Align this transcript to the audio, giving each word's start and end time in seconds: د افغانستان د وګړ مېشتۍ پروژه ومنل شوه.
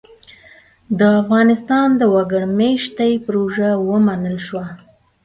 د 0.99 1.01
افغانستان 1.21 1.87
د 1.99 2.01
وګړ 2.15 2.43
مېشتۍ 2.57 3.13
پروژه 3.25 3.69
ومنل 3.89 4.37
شوه. 4.47 4.65